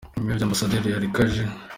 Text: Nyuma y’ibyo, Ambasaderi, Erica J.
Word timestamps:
Nyuma 0.15 0.29
y’ibyo, 0.31 0.45
Ambasaderi, 0.45 0.93
Erica 0.97 1.23
J. 1.31 1.33